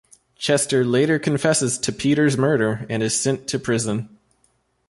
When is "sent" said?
3.19-3.47